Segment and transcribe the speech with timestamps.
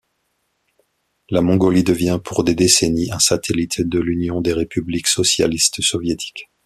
[1.29, 6.49] La Mongolie devient, pour des décennies, un satellite de l'Union des républiques socialistes soviétiques.